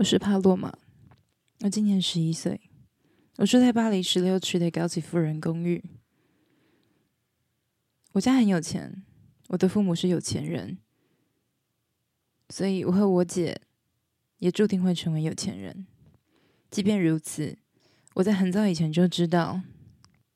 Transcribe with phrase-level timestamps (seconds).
[0.00, 0.72] 我是帕洛玛，
[1.60, 2.58] 我今年十一岁，
[3.36, 5.84] 我住在巴黎十六区的高级富人公寓。
[8.12, 9.04] 我家很有钱，
[9.48, 10.78] 我的父母是有钱人，
[12.48, 13.60] 所以我和我姐
[14.38, 15.86] 也注定会成为有钱人。
[16.70, 17.58] 即便如此，
[18.14, 19.60] 我在很早以前就知道，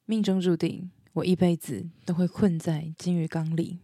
[0.05, 3.79] 命中注定我一辈子都会困在金鱼缸里，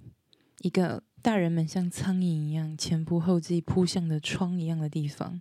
[0.58, 5.40] 一个大人们像苍蝇一样前仆后继扑向的窗一样的地方。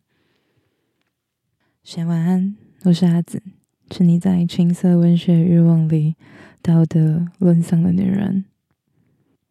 [1.84, 3.42] 先晚安，我是阿紫，
[3.90, 6.16] 是你在情色文学欲望里
[6.62, 8.46] 道德沦丧的女人。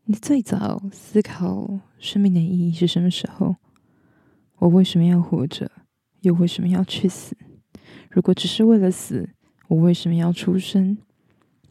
[0.04, 3.56] 你最早思考生命的意义是什么时候？
[4.58, 5.70] 我为什么要活着？
[6.20, 7.36] 又为什么要去死？
[8.10, 9.30] 如果只是为了死，
[9.68, 10.98] 我为什么要出生？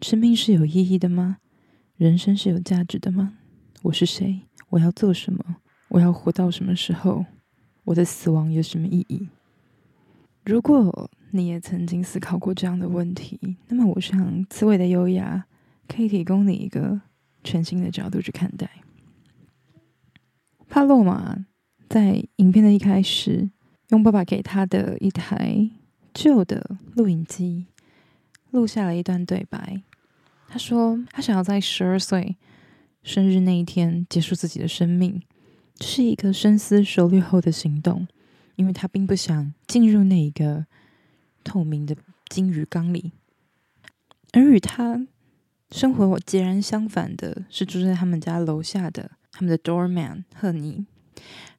[0.02, 1.38] 生命是有意义的吗？
[1.96, 3.38] 人生是有价值的吗？
[3.84, 4.42] 我是谁？
[4.70, 5.58] 我要做什么？
[5.90, 7.26] 我要活到什么时候？
[7.86, 9.30] 我的死亡有什么意义？
[10.48, 15.46] 如果你也曾经思考过这样的问题，那么我想刺猬的优雅
[15.90, 17.02] 可以提供你一个
[17.44, 18.70] 全新的角度去看待。
[20.70, 21.46] 帕洛玛
[21.90, 23.50] 在影片的一开始，
[23.90, 25.70] 用爸爸给他的一台
[26.14, 27.66] 旧的录影机
[28.52, 29.82] 录下了一段对白。
[30.48, 32.38] 他说：“他想要在十二岁
[33.04, 35.22] 生日那一天结束自己的生命，
[35.76, 38.08] 这是一个深思熟虑后的行动。”
[38.58, 40.66] 因为他并不想进入那一个
[41.44, 41.96] 透明的
[42.28, 43.14] 金鱼缸里，
[44.34, 45.08] 而与他
[45.72, 50.86] 生活截然相反的是住在他们家楼下的他们的 doorman 赫尼。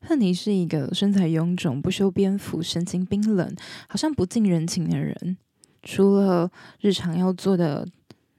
[0.00, 3.56] 赫尼是一个身材臃肿、不修边幅、神情冰冷、
[3.88, 5.36] 好像不近人情的人。
[5.82, 7.86] 除了日常要做的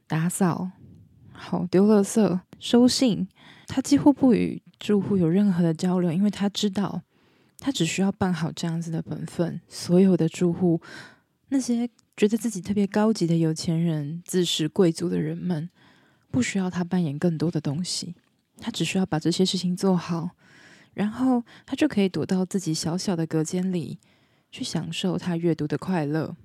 [0.07, 0.71] 打扫、
[1.31, 3.27] 好丢垃圾、收信，
[3.67, 7.01] 他几乎不与住户有任何的交流，因为他知道。
[7.59, 10.81] 他只需要办好这样子的本分，所有的住户，
[11.49, 15.69] 那些觉得自己特别高级的有钱人、自视贵族的人们，
[16.31, 18.15] 不需要他扮演更多的东西，
[18.61, 20.31] 他只需要把这些事情做好，
[20.93, 23.99] 然后他就可以躲到自己小小的隔间里，
[24.49, 26.37] 去享受他阅读的快乐。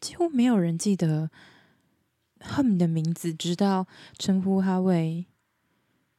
[0.00, 1.30] 几乎没有人记得
[2.38, 5.26] 赫尼的名字，直到称呼他为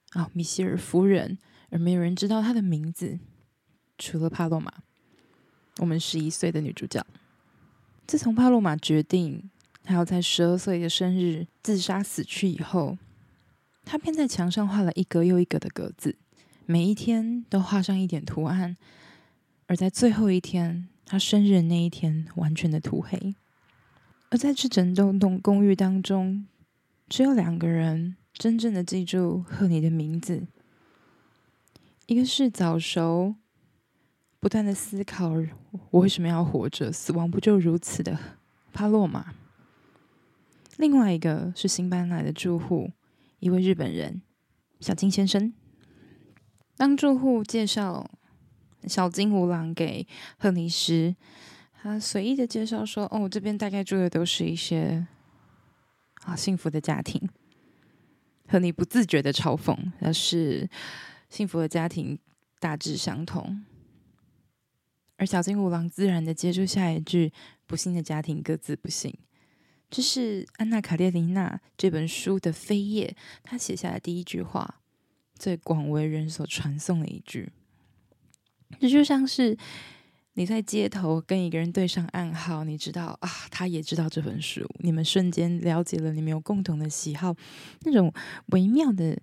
[0.10, 1.38] 啊、米歇尔夫人。
[1.72, 3.18] 而没有人知道她的名字，
[3.98, 4.72] 除了帕洛玛，
[5.80, 7.04] 我们十一岁的女主角。
[8.06, 9.50] 自从帕洛玛决定
[9.84, 12.98] 她要在十二岁的生日自杀死去以后，
[13.86, 16.18] 她便在墙上画了一格又一格的格子，
[16.66, 18.76] 每一天都画上一点图案。
[19.68, 23.34] 而在最后一天，她生日的那一天，完全的涂黑。
[24.30, 26.46] 而在这整栋栋公寓当中，
[27.08, 30.48] 只有两个人真正的记住赫尼的名字。
[32.12, 33.36] 一个是早熟，
[34.42, 35.32] 不断的思考
[35.92, 38.20] 我为什么要活着，死亡不就如此的
[38.74, 39.34] 怕落吗。
[40.76, 42.92] 另外一个是新搬来的住户，
[43.40, 44.22] 一位日本人
[44.82, 45.54] 小金先生。
[46.76, 48.12] 当住户介绍
[48.84, 50.06] 小金吾郎给
[50.38, 51.16] 赫尼时，
[51.82, 55.08] 他随意的介绍说：“哦，这边大概住的都是一些
[56.24, 57.30] 啊幸福的家庭。”
[58.52, 60.70] 赫尼不自觉的嘲讽，那是。
[61.32, 62.20] 幸福的家庭
[62.60, 63.64] 大致相同，
[65.16, 67.32] 而小金五郎自然的接住下一句
[67.66, 69.18] ：“不幸的家庭各自不幸。”
[69.90, 74.82] 这是《安娜·卡列尼娜》这本书的扉页，他写下的第一句话，
[75.36, 77.50] 最广为人所传颂的一句。
[78.80, 79.58] 这就像是
[80.34, 87.34] 你在街头跟一个人对上暗号，你知道啊，他也知道这本书，你们瞬间了解了，你们有共同的喜好，
[87.82, 88.14] 那种
[88.48, 89.18] 微妙的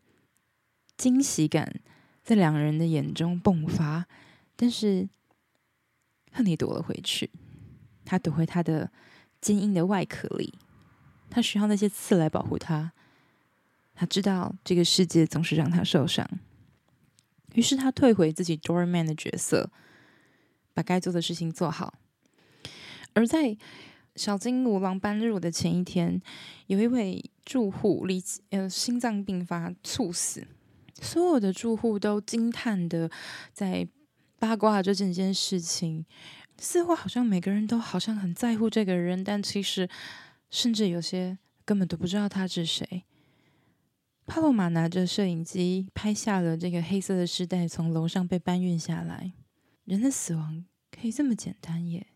[0.96, 1.80] 惊喜感。
[2.28, 4.06] 在两人的眼中迸发，
[4.54, 5.08] 但是
[6.30, 7.30] 亨利躲了回去。
[8.04, 8.92] 他躲回他的
[9.40, 10.52] 坚硬的外壳里，
[11.30, 12.92] 他需要那些刺来保护他。
[13.94, 16.28] 他知道这个世界总是让他受伤，
[17.54, 19.70] 于是他退回自己 doorman 的角色，
[20.74, 21.94] 把该做的事情做好。
[23.14, 23.56] 而在
[24.16, 26.20] 小金五郎搬入的前一天，
[26.66, 30.46] 有一位住户离呃心脏病发猝死。
[31.00, 33.10] 所有的住户都惊叹的
[33.52, 33.88] 在
[34.38, 36.04] 八卦这整件事情，
[36.58, 39.88] 似乎好像每个人都好像很在乎这个人，但其实
[40.50, 43.04] 甚至有些根本都不知道他是谁。
[44.26, 49.32] 帕洛玛拿着摄影机拍下了这个黑色的尸袋从楼上被搬运下来。
[49.84, 52.08] 人的死亡可以这么简单耶，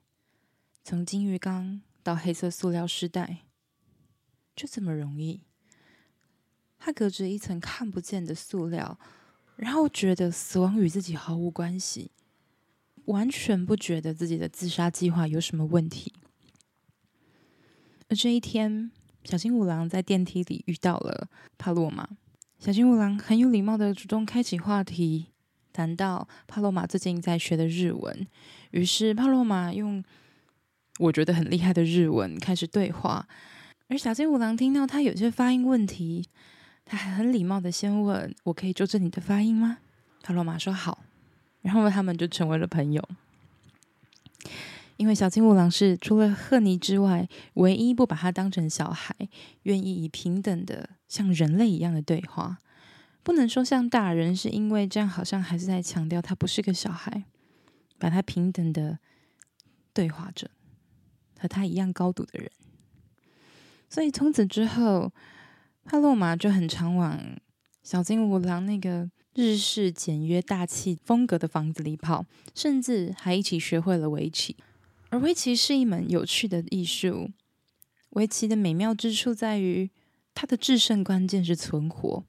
[0.84, 3.46] 从金鱼缸到黑色塑料尸袋，
[4.54, 5.44] 就这么容易。
[6.84, 8.98] 他隔着一层看不见的塑料，
[9.54, 12.10] 然后觉得死亡与自己毫无关系。
[13.04, 16.12] 完全不觉得自己的自杀计划有什么问题。
[18.08, 18.90] 而这一天，
[19.24, 22.08] 小金五郎在电梯里遇到了帕洛玛。
[22.58, 25.26] 小金五郎很有礼貌的主动开启话题，
[25.72, 28.26] 谈到帕洛玛最近在学的日文。
[28.72, 30.02] 于是帕洛玛用
[30.98, 33.28] 我觉得很厉害的日文开始对话。
[33.88, 36.28] 而小金五郎听到他有些发音问题，
[36.84, 39.78] 他还很礼貌的先问：“我可以纠正你的发音吗？”
[40.22, 41.04] 帕罗马说：“好。”
[41.62, 43.08] 然后他们就成为了朋友。
[44.96, 49.14] 因为小金五郎是除了贺尼之外，唯一不把他当成小孩，
[49.62, 52.58] 愿意以平等的像人类一样的对话，
[53.22, 57.24] 不能说像大人，是因为这样好像还是在强调他不是个小孩，
[57.98, 58.98] 把他平等的
[59.92, 60.50] 对话着，
[61.38, 62.50] 和他一样高度的人。
[63.88, 65.12] 所以从此之后，
[65.84, 67.20] 帕洛玛就很常往
[67.82, 72.24] 小金五郎那个日式简约大气风格的房子里跑，
[72.54, 74.56] 甚至还一起学会了围棋。
[75.10, 77.30] 而围棋是一门有趣的艺术。
[78.10, 79.90] 围棋的美妙之处在于，
[80.34, 82.24] 它的制胜关键是存活。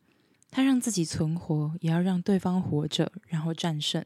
[0.49, 4.03] 它让自己存活，也要让对方活着，然后战胜。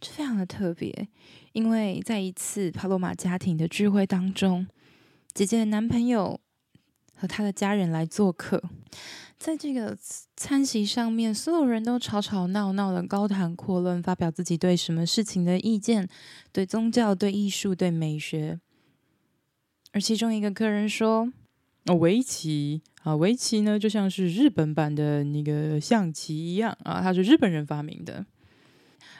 [0.00, 1.08] 这非常的特别，
[1.52, 4.66] 因为在一次帕洛玛家庭的聚会当中，
[5.32, 6.40] 姐姐的男朋友
[7.20, 8.62] 和他的家人来做客。
[9.38, 9.96] 在这个
[10.36, 16.08] 餐席上面，所有人都吵吵闹闹的高谈阔论，发表自己对什么事情的意见，
[16.50, 18.58] 对宗教、对艺术、对美学。
[19.92, 21.30] 而其中一个客人说
[21.86, 28.24] ：“哦，围棋啊，围棋呢，就像是日本版的那个象棋一样啊，它是日本人发明的。”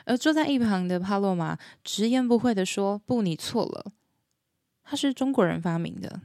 [0.05, 3.91] 而坐在一旁的帕洛玛直言不讳的说：“不，你错了，
[4.83, 6.21] 它是中国人发明的，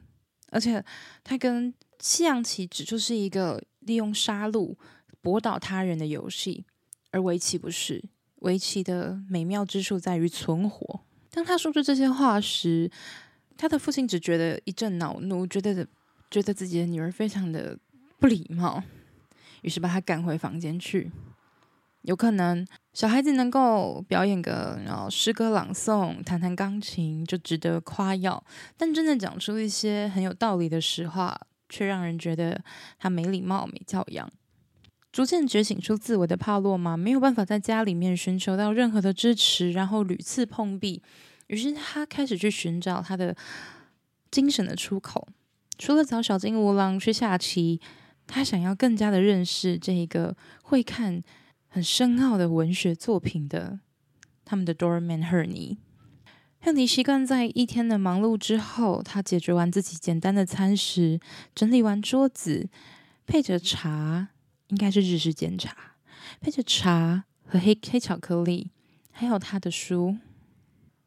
[0.57, 0.85] 而且
[1.23, 4.75] 他跟西洋棋只就是一个。”利用杀戮
[5.21, 6.65] 博倒他人的游戏，
[7.13, 8.03] 而围棋不是。
[8.41, 11.03] 围棋的美妙之处在于存活。
[11.31, 12.91] 当他说出这些话时，
[13.57, 15.87] 他的父亲只觉得一阵恼怒，觉得
[16.29, 17.79] 觉得自己的女儿非常的
[18.19, 18.83] 不礼貌，
[19.63, 21.09] 于是把他赶回房间去。
[22.07, 28.43] 有可能小孩子能够表演个然后诗歌朗诵、弹弹钢琴就值得夸耀，
[28.77, 31.39] 但真的讲出一些很有道理的实话。
[31.69, 32.63] 却让人觉得
[32.97, 34.31] 他没礼貌、没教养。
[35.11, 41.03] 逐渐觉醒出自我的帕洛玛没有办法在家里面寻求到任何的支持，然后屡次碰壁。
[41.49, 43.35] 于是他开始去寻找他的
[44.31, 45.27] 精神的出口。
[45.77, 47.81] 除了找小金五郎去下棋，
[48.29, 51.21] 他想要更加的认识这一个会看
[51.77, 53.79] 很深奥的文学作品的
[54.47, 55.77] 他们的 doorman 贺妮。
[56.63, 61.21] 贺妮习惯在一天的忙碌之后，他解决完自己简单的餐食，
[61.55, 62.71] 整理完桌子，
[63.27, 64.29] 配着茶，
[64.69, 65.77] 应该是日式煎茶，
[66.41, 68.71] 配着茶和黑黑巧克力，
[69.11, 70.17] 还有他的书，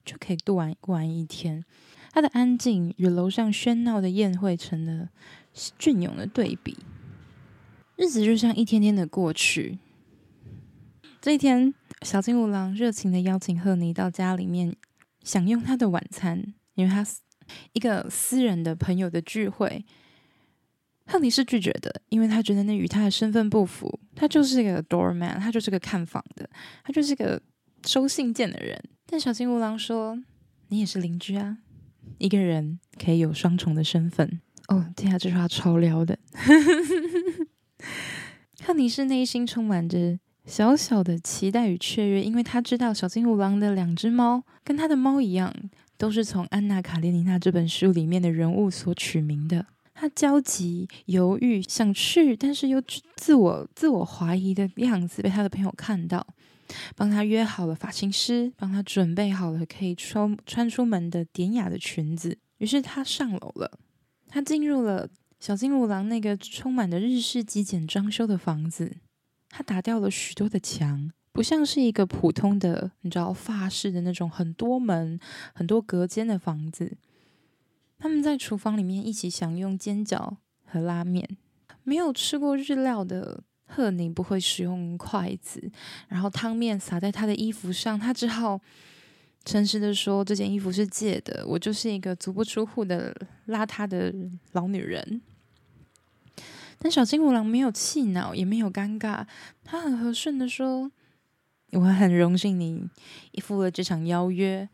[0.06, 1.66] 就可以度完过完一天。
[2.12, 5.10] 他的安静与楼上喧闹的宴会成了
[5.80, 6.78] 隽永的对比，
[7.96, 9.80] 日子就像一天天的过去。
[11.22, 14.76] 这一天，小金五郎热情的邀请赫尼到家里面。
[15.22, 17.06] 享用他的晚餐，因为他
[17.74, 19.86] 一个私人的朋友的聚会，
[21.06, 24.00] 赫尼是拒绝的，因为他觉得那与他的身份不符。
[24.16, 26.50] 他就是一个 doorman，他就是个看房的，
[26.86, 27.40] 他就是个
[27.86, 28.82] 收信件的人。
[29.06, 30.18] 但小金五郎说
[30.70, 31.58] ：“你也是邻居啊，
[32.18, 34.40] 一个人可以有双重的身份。”
[34.70, 36.18] 哦，天啊，这句话超撩的。
[38.64, 40.18] 赫尼是内心充满着。
[40.50, 45.54] 小小的期待与雀跃，因为他知道小金五郎的两只猫跟他的猫一样，
[45.96, 49.68] 都是从《安娜·卡列尼娜》这本书里面的人物所取名的。
[49.94, 52.82] 他焦急、犹豫，想去，但是又
[53.16, 56.26] 自我、自我怀疑的样子被他的朋友看到，
[56.96, 62.36] 帮他约好了发型师，帮他准备好了可以穿穿出门的典雅的裙子。
[62.58, 63.78] 于是他上楼了，
[64.28, 65.08] 他进入了
[65.40, 68.98] 小金五郎那个充满着日式极简装修的房子。
[69.50, 75.20] 他打掉了许多的墙，不像是一个普通的，你知道法式的那种很多门、
[75.54, 76.98] 很多隔间的房子。
[77.98, 81.38] 他们在厨房里面一起享用煎饺和拉面。
[81.84, 85.72] 没有吃过日料的贺宁不会使用筷子，
[86.08, 88.60] 然后汤面洒在他的衣服上，他只好
[89.44, 93.16] 诚实的说：“这件衣服是借的，我就是一个足不出户的
[93.48, 94.14] 邋遢的
[94.52, 95.22] 老女人。”
[96.80, 99.28] 但小金五郎没有气恼，也没有尴尬，
[99.64, 100.92] 他很和顺的说
[101.74, 102.90] ：“我很荣幸你
[103.32, 104.70] 应付了这场邀约。”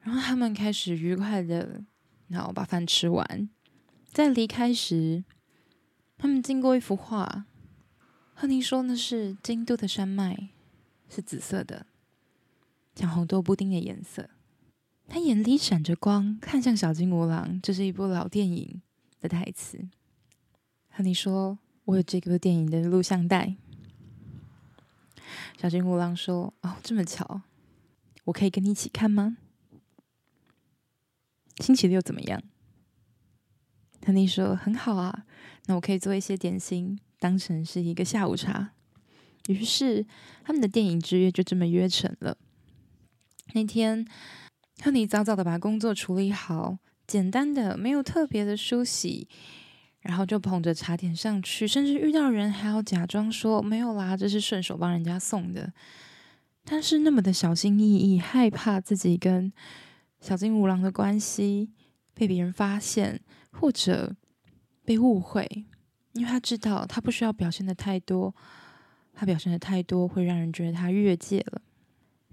[0.00, 1.82] 然后他们开始愉快的，
[2.28, 3.50] 然后把饭吃完。
[4.12, 5.24] 在离开时，
[6.16, 7.44] 他们经过一幅画，
[8.32, 10.50] 贺妮说那是京都的山脉，
[11.08, 11.86] 是紫色的。
[12.94, 14.30] 像红豆布丁的颜色。
[15.08, 17.60] 他眼里闪着光，看向小金五郎。
[17.60, 18.80] 这是一部老电影
[19.20, 19.88] 的台词。
[20.90, 23.56] 和你说，我有这部电影的录像带。
[25.56, 27.42] 小金五郎说：“哦，这么巧，
[28.24, 29.36] 我可以跟你一起看吗？
[31.58, 32.42] 星期六怎么样？”
[34.04, 35.24] 和你说：“很好啊，
[35.66, 38.72] 那我可以做一些点心，当成是一个下午茶。”
[39.48, 40.06] 于是，
[40.44, 42.36] 他们的电影之约就这么约成了。
[43.54, 44.06] 那天。
[44.82, 49.28] 和你早早的把工作处理好，简单的，没有特别的梳洗，
[50.00, 55.72] 然后就捧着茶点上去，甚至遇到人还要假装说没有啦，这是顺手帮人家送的。
[56.64, 59.52] 但是那么的小心翼翼，害怕自己跟
[60.20, 61.70] 小金五郎的关系
[62.14, 64.14] 被别人发现，或者
[64.84, 65.66] 被误会，
[66.12, 68.34] 因为他知道他不需要表现的太多，
[69.12, 71.62] 他表现的太多会让人觉得他越界了。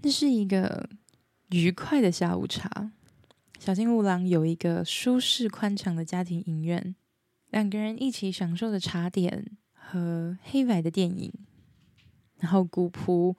[0.02, 0.88] 那是一个。
[1.50, 2.92] 愉快的下午茶，
[3.58, 6.94] 小金五郎有一个舒适宽敞的家庭影院，
[7.50, 11.32] 两个人一起享受着茶点和黑白的电影，
[12.38, 13.36] 然后古朴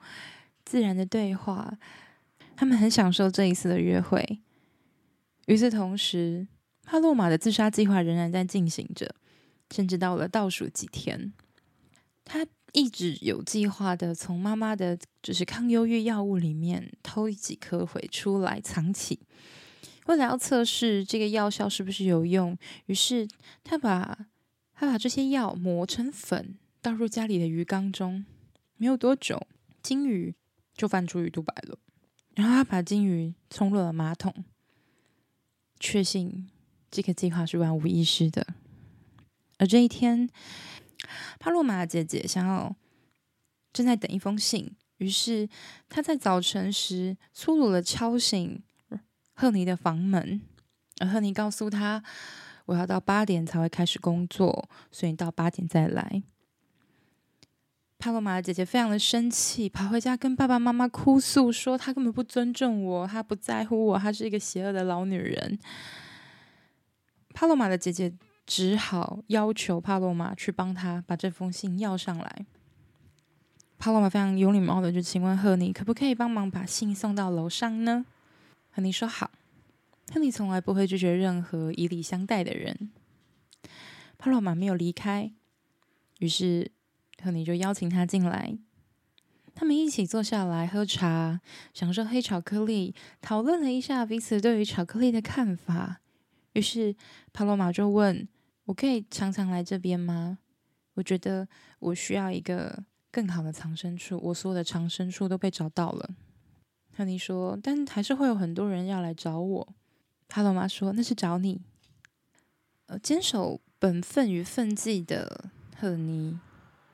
[0.64, 1.78] 自然的对话，
[2.56, 4.40] 他们很享受这一次的约会。
[5.46, 6.46] 与此同时，
[6.82, 9.14] 帕洛玛的自杀计划仍然在进行着，
[9.70, 11.32] 甚至到了倒数几天，
[12.24, 12.46] 他。
[12.72, 19.18] 一直有计划的从妈妈的就是抗忧郁药物里面偷几颗回出来藏起，
[20.10, 23.28] 为了要测试这个药效是不是有用，于是
[23.62, 24.26] 他把
[24.74, 28.26] 他把这些药磨成粉，倒入家里的鱼缸中。
[28.76, 29.46] 没有多久，
[29.80, 30.34] 金鱼
[30.74, 31.78] 就泛出鱼肚白了。
[32.34, 34.44] 然后他把金鱼冲入了马桶，
[35.78, 36.50] 确信
[36.90, 38.46] 这个计划是万无一失的。
[39.58, 40.28] 而这一天。
[41.38, 42.76] 帕洛玛姐姐想要
[43.72, 45.48] 正在等一封信，于是
[45.88, 48.62] 她在早晨时粗鲁的敲醒
[49.40, 50.42] 赫尼的房门，
[50.98, 52.02] 而赫尼告诉他
[52.66, 56.22] ：“我要到八点才会开始工作，所以你到八点再来。”
[57.98, 65.58] 帕洛玛的姐姐非常的生气，跑回家跟爸爸妈妈哭诉说：“她根本不尊重我，她不在乎我，她是一个邪恶的老女人。”
[67.32, 68.12] 帕洛玛的姐姐。
[68.46, 72.46] 只好要求帕洛玛去帮她把这封信要上来。
[73.78, 78.04] 帕洛玛非常有礼貌的就请问赫尼，可不可以帮忙把信送到楼上呢？
[78.70, 79.30] 赫尼说好。
[80.12, 82.90] 赫尼从来不会拒绝任何以礼相待的人。
[84.18, 85.32] 帕洛玛没有离开，
[86.18, 86.72] 于是
[87.22, 88.58] 赫尼就邀请他进来。
[89.54, 91.40] 他们一起坐下来喝茶，
[91.74, 96.00] 享受黑巧克力，讨论了一下彼此对于巧克力的看法。
[96.54, 96.94] 于是
[97.32, 98.28] 帕洛玛就问。
[98.66, 100.38] 我可以常常来这边吗？
[100.94, 101.48] 我觉得
[101.80, 104.16] 我需要一个更好的藏身处。
[104.22, 106.10] 我所有的藏身处都被找到了。
[107.00, 109.68] 赫尼说：“但还是会有很多人要来找我。”
[110.28, 111.62] 帕洛玛说：“那是找你。”
[112.88, 115.46] 呃，坚守本分与分际的
[115.78, 116.38] 赫尼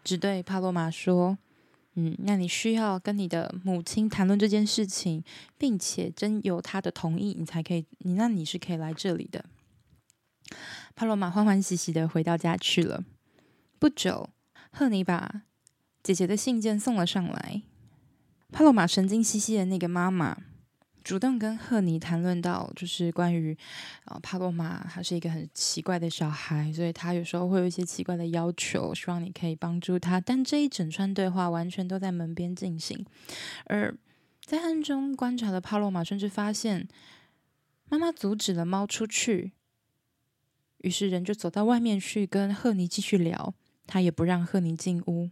[0.04, 1.36] 只对帕洛玛说
[1.98, 5.24] ：“嗯，那你需要跟你的母亲谈论这件事情，
[5.58, 7.84] 并且征有她的同意，你才可以。
[7.98, 9.44] 你那你是可以来这里的。”
[10.94, 13.02] 帕洛玛欢欢喜喜的回到家去了。
[13.80, 14.30] 不久，
[14.70, 15.42] 赫尼把
[16.04, 17.62] 姐姐的信件送了上来。
[18.52, 20.36] 帕洛玛神经兮兮的那个妈妈
[21.04, 23.56] 主动跟赫尼谈论到，就是关于
[24.06, 30.20] 啊，帕洛玛他是一个很奇怪的小孩，所以他有时候会有一些奇怪的要求，希望你可以帮助他。
[30.20, 33.06] 但这一整串对话完全都在门边进行，
[33.66, 33.96] 而
[34.44, 36.88] 在暗中观察的帕洛玛甚至发现，
[37.88, 39.52] 妈妈阻止了猫出去。
[40.78, 43.54] 于是人就走到外面去跟赫尼继续聊，
[43.86, 45.30] 他也不让赫尼进屋，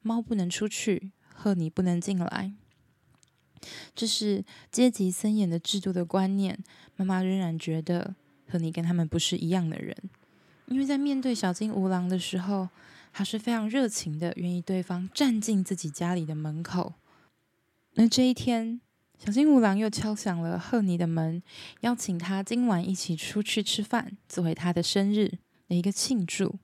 [0.00, 1.12] 猫不能出去，
[1.42, 2.52] 赫尼不能进来。
[3.96, 6.56] 这是阶级森严的制度的观念。
[6.94, 8.14] 妈妈仍然觉得
[8.48, 9.96] 赫尼跟他们不是一样的人，
[10.66, 12.68] 因为在面对小金五郎的时候，
[13.12, 16.92] 他是非常热情的，愿意对方站进自己家里的门口。
[17.94, 18.80] 那这一天。
[19.24, 21.40] 小金五郎又敲响了赫尼的门，
[21.82, 26.56] 邀请他今晚一起出去吃饭，作为他的生日的一个庆祝。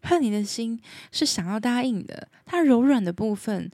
[0.00, 3.68] 赫尼的心是想要答应的，他柔软的部分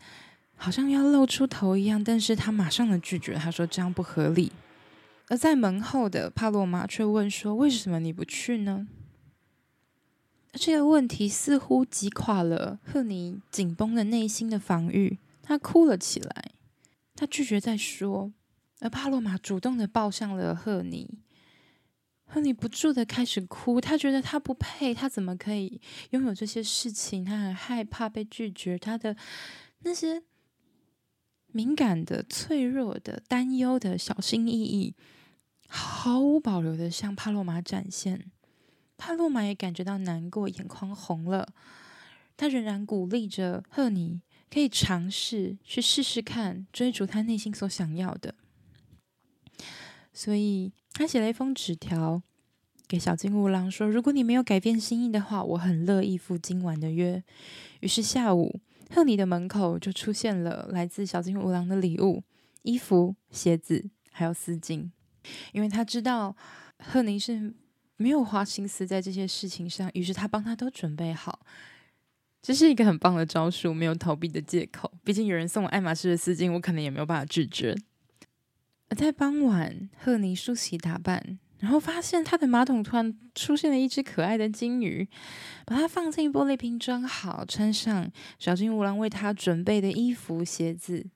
[0.63, 4.53] 好像要露出头一样，但是他马上的拒绝，他说这样不合理。
[5.29, 8.87] 而在门后的帕洛玛却问说：“为什么你不去呢？”
[10.53, 16.51] 这个问题似乎击垮了赫尼紧绷的内心的防御，他哭了起来。
[17.15, 18.31] 他拒绝再说，
[18.81, 21.09] 而帕洛玛主动的抱向了赫尼。
[22.27, 27.25] 赫尼不住的开始哭，他觉得他不配，他怎么可以拥有这些事情？
[27.25, 29.17] 他很害怕被拒绝，他的
[29.81, 30.23] 那些
[31.53, 34.95] 敏感的、脆弱的、担忧的、小心翼翼，
[35.69, 38.31] 毫无保留的向帕洛玛展现。
[38.97, 41.49] 帕洛玛也感觉到难过，眼眶红了。
[42.37, 48.35] 他仍然鼓励着赫尼可以尝试去试试看，追逐他内心所想要的。
[50.13, 52.23] 所以他写了一封纸条
[52.87, 57.23] 给小金乌郎，说：“如果你没有改变心意的话，我很乐意赴今晚的约。”
[57.81, 58.61] 于是下午。
[58.93, 62.25] 赫尼的门口就出现了来自小金五郎的礼物：
[62.63, 64.91] 衣服、鞋子，还有丝巾。
[65.53, 66.37] 因为他知道
[66.79, 67.55] 赫尼是
[67.97, 71.41] 没有花心思在这些事情上，于是他帮他都准备好。
[72.43, 74.91] 这是一个很棒的招数，没有逃避的借口。
[75.05, 77.77] 毕竟有人送我爱马仕的丝巾，我可能也没有办法拒绝。
[78.89, 81.39] 而在傍晚，赫尼梳洗打扮。
[81.61, 85.07] 然后发现他的马桶突然出现了一只可爱的金鱼，
[85.67, 91.07] 把它放进玻璃瓶装好，穿上小金乌郎为他准备的衣服、鞋子。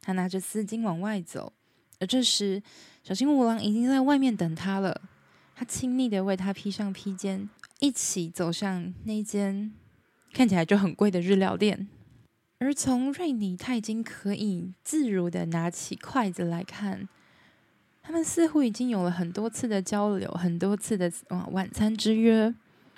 [0.00, 1.52] 他拿着丝巾往外走，
[2.00, 2.62] 而这时
[3.04, 5.02] 小金乌郎已经在外面等他了。
[5.54, 9.72] 他亲昵地为他披上披肩，一起走向那间
[10.32, 11.88] 看起来就很贵的日料店。
[12.58, 17.08] 而从瑞尼，他已经可以自如地拿起筷子来看。
[18.02, 21.10] 他们似乎已经有了很多次的交流，很多次的
[21.52, 22.52] 晚餐之约。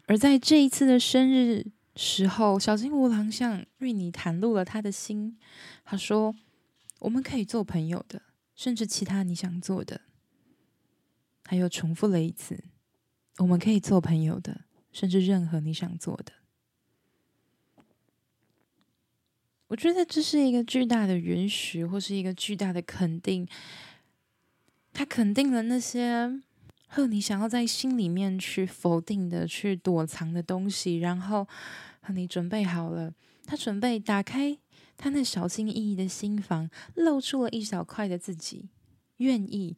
[0.06, 5.38] 而在这一次的生日时候，小金乌郎向瑞尼袒露了他的心。
[5.84, 6.34] 他说
[7.00, 8.22] ：“我们可以做朋友的，
[8.56, 10.00] 甚至其他你想做的。”
[11.44, 12.64] 他又重复了一次
[13.38, 16.32] ：“我们可以做朋友的，甚至任何你想做的。”
[19.68, 23.46] 我觉得这是一个巨大的允许，或是一个巨大的肯定。
[24.94, 26.40] 他肯定了那些
[26.86, 31.46] 和你想要在心里面去否定的、去躲藏的东西，然后
[32.00, 33.12] 和你准备好了，
[33.44, 34.56] 他准备打开
[34.96, 38.70] 他那小心翼翼的心房，露出了一小块的自己，
[39.16, 39.76] 愿意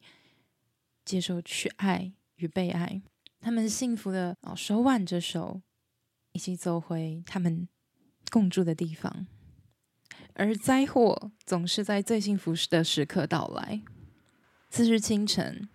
[1.03, 3.01] 接受去爱与被爱。
[3.39, 5.61] 他们幸福的哦，手挽着手，
[6.33, 7.67] 一起走回他们
[8.29, 9.25] 共住的地方。
[10.33, 13.81] 而灾祸总是在最幸福时的时刻到来。
[14.69, 15.67] 次日清晨，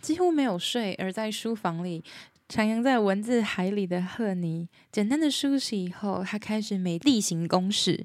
[0.00, 2.04] 几乎没有睡，而在书房里
[2.48, 8.04] 徜徉在文字海里的赫尼，简单的梳洗以后，他开始每例行公事，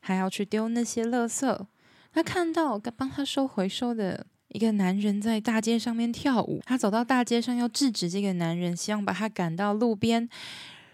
[0.00, 1.66] 还要去丢那些垃圾。
[2.12, 10.28] 他看到帮他收回收的一个男人在大街上面跳舞，他走到大街上要制止这个男人，希望把他赶到路边，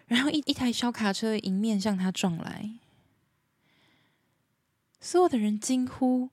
[0.06, 2.70] 然后一一台小卡车迎面向他撞来，
[5.00, 6.30] 所有的人惊呼。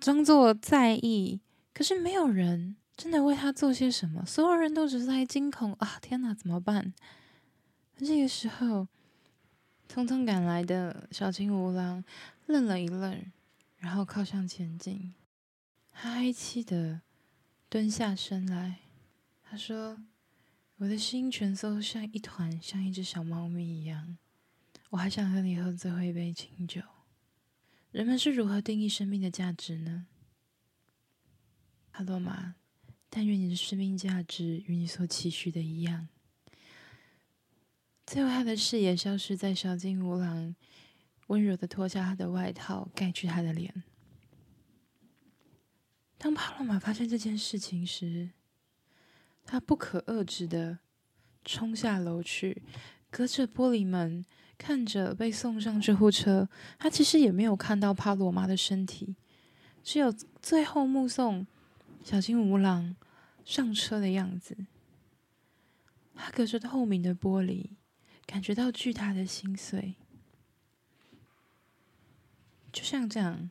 [0.00, 1.40] 装作在意，
[1.74, 4.24] 可是没有人真的为他做些什么。
[4.24, 5.98] 所有人都只是在惊恐啊！
[6.00, 6.94] 天哪，怎么办？
[7.96, 8.86] 这个时候，
[9.92, 12.04] 匆匆赶来的小金乌郎
[12.46, 13.32] 愣了一愣，
[13.78, 15.14] 然后靠向前进。
[15.90, 17.00] 他哀戚的
[17.68, 18.78] 蹲下身来，
[19.42, 19.98] 他说
[20.78, 24.16] ：“我的心蜷缩像一团，像一只小猫咪一样。
[24.90, 26.80] 我还想和你喝最后一杯清酒。”
[27.90, 30.06] 人们是如何定义生命的价值呢？
[31.90, 32.54] 帕洛玛，
[33.08, 36.08] 但愿你的生命价值与你所期许的一样。
[38.06, 40.54] 最后，他的视野消失在小金乌郎
[41.28, 43.82] 温柔的脱下他的外套，盖去他的脸。
[46.18, 48.30] 当帕洛玛发现这件事情时，
[49.44, 50.80] 他不可遏制的
[51.42, 52.62] 冲下楼去，
[53.10, 54.26] 隔着玻璃门。
[54.58, 59.14] 看着被送上救护车，他其实也没有看到帕罗妈的身体，
[59.82, 61.46] 只有最后目送
[62.02, 62.96] 小金乌郎
[63.44, 64.56] 上车的样子。
[66.14, 67.70] 他隔着透明的玻璃，
[68.26, 69.94] 感觉到巨大的心碎。
[72.72, 73.50] 就像这样，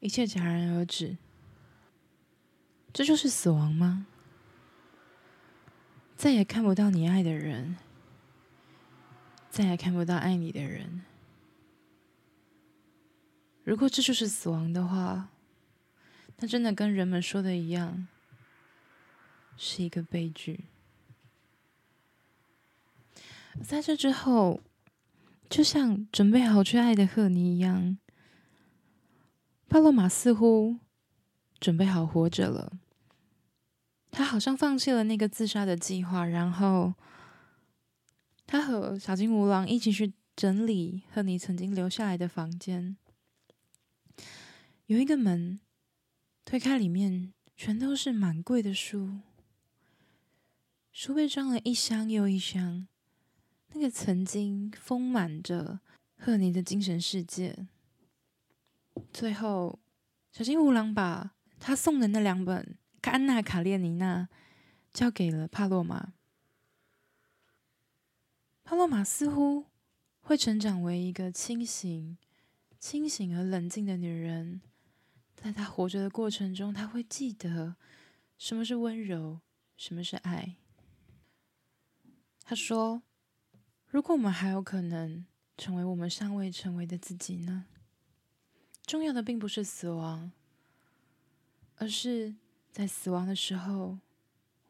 [0.00, 1.18] 一切戛然而止。
[2.92, 4.06] 这就是死亡吗？
[6.16, 7.76] 再也看不到你爱的人。
[9.56, 11.00] 再也看不到爱你的人。
[13.64, 15.30] 如果这就是死亡的话，
[16.36, 18.06] 那真的跟人们说的一样，
[19.56, 20.66] 是一个悲剧。
[23.64, 24.60] 在这之后，
[25.48, 27.96] 就像准备好去爱的赫尼一样，
[29.70, 30.76] 帕洛玛似乎
[31.58, 32.74] 准备好活着了。
[34.10, 36.92] 他好像放弃了那个自杀的计划，然后。
[38.46, 42.96] 他和小金乌郎一起去整理赫尼曾经留下来的房间。
[44.86, 45.58] 有一个门，
[46.44, 49.18] 推开，里面全都是满柜的书，
[50.92, 52.86] 书被装了一箱又一箱。
[53.72, 55.80] 那个曾经丰满着
[56.16, 57.66] 赫尼的精神世界，
[59.12, 59.80] 最后，
[60.30, 62.78] 小金吾郎把他送的那两本
[63.10, 64.28] 《安娜·卡列尼娜》
[64.92, 66.12] 交给了帕洛玛。
[68.66, 69.66] 帕洛玛似乎
[70.20, 72.18] 会成长为一个清醒、
[72.80, 74.60] 清醒而冷静的女人。
[75.36, 77.76] 在她活着的过程中，她会记得
[78.36, 79.38] 什么是温柔，
[79.76, 80.56] 什么是爱。
[82.42, 83.02] 她说
[83.86, 85.24] ：“如果我们还有可能
[85.56, 87.66] 成为我们尚未成为的自己呢？”
[88.84, 90.32] 重要的并不是死亡，
[91.76, 92.34] 而是
[92.72, 94.00] 在死亡的时候，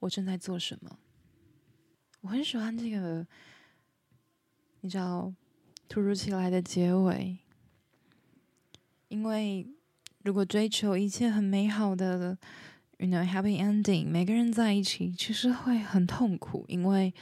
[0.00, 0.98] 我正在做什么。
[2.20, 3.26] 我很喜欢这个，
[4.87, 5.35] 你知道，
[5.88, 7.38] 突如其来的结尾。
[9.09, 9.66] 因为
[10.22, 12.38] 如果追求一切很美好的
[12.99, 17.12] ，you know, happy ending，每个人在一起其实会很痛苦，因为，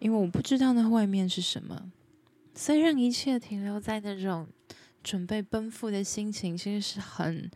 [0.00, 1.92] 因为我不知道那外面是什么。
[2.52, 4.48] 所以，让一切停留在那种
[5.04, 7.48] 准备奔赴的心情，其实是很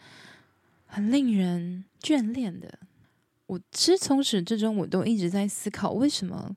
[0.87, 2.79] 很令人眷恋的。
[3.47, 6.57] 我其实从始至终，我都一直在思考，为什么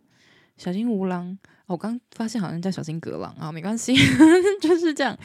[0.57, 1.37] 小金吾郎？
[1.67, 3.93] 我刚发现好像叫小金阁郎啊，没关系，
[4.61, 5.17] 就是这样。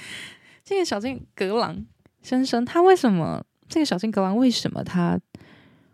[0.64, 1.84] 这个小金阁郎
[2.22, 3.44] 先生，他为什么？
[3.68, 5.18] 这个小金阁郎为什么他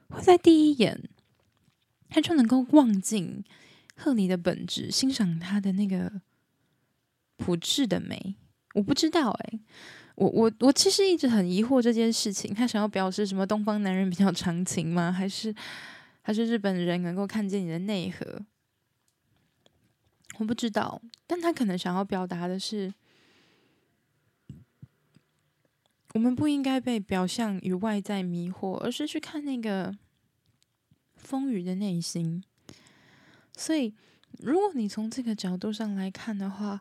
[0.08, 1.08] 会在第一眼，
[2.08, 3.44] 他就能够望尽
[3.94, 6.20] 贺妮的本质，欣赏他的那个？
[7.40, 8.34] 朴质的美，
[8.74, 9.60] 我不知道哎、
[10.16, 13.46] 我我我其实一直很疑惑这件事情，他想要表示什么？
[13.46, 15.12] 东方男人比较长情吗？
[15.12, 15.54] 还是
[16.20, 18.44] 还是日本人能够看见你的内核？
[20.38, 22.94] 我不知道，但他可能想要表达的是，
[26.14, 29.96] 我们不应该被表象与外在迷惑，而是去看那个
[31.16, 32.42] 风雨的内心。
[33.56, 33.92] 所以，
[34.38, 36.80] 如果你从这个角度上来看的话，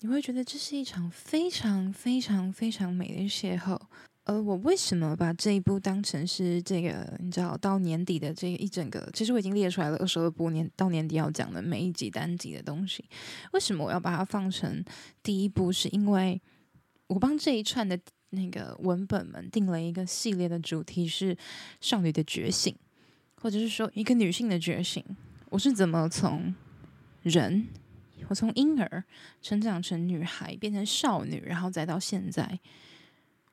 [0.00, 3.80] 你会觉得这是一场非常非常非常美的邂逅。
[4.26, 7.16] 呃我为什么把这一部当成是这个？
[7.20, 13.04] 你知道，到年底的这个一整个，其实我已经列出来了二十二部年到年底要讲的每一集单集的东西。
[13.52, 14.84] 为什么我要把它放成
[15.22, 15.70] 第一部？
[15.70, 16.42] 是因为
[17.06, 17.96] 我帮这一串的
[18.30, 21.36] 那个文本们定了一个系列的主题是
[21.80, 22.74] 少女的觉醒，
[23.40, 25.04] 或者是说一个女性的觉醒。
[25.50, 26.52] 我是怎么从
[27.22, 27.68] 人？
[28.26, 29.04] 我从婴儿
[29.40, 32.58] 成长成女孩，变成少女，然后再到现在，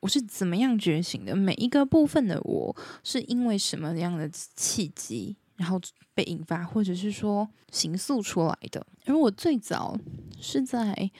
[0.04, 1.34] 我是怎么样觉醒的？
[1.34, 5.80] 每一个部分的我是因为什么样的契机，然后
[6.12, 8.86] 被引发，或者是说形塑出来的？
[9.06, 9.98] 而我最早
[10.38, 11.10] 是在